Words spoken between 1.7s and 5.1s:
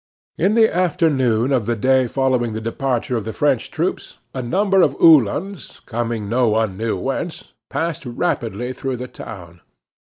day following the departure of the French troops, a number of